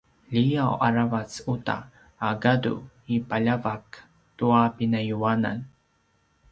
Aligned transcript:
liaw 0.33 0.71
aravac 0.87 1.29
uta 1.53 1.77
a 2.27 2.29
gadu 2.41 2.75
i 3.13 3.15
paljavak 3.29 3.85
tua 4.37 4.61
pinuipayuanan 4.75 5.57